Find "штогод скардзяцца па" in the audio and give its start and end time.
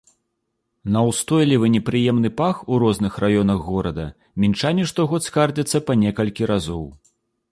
4.93-5.97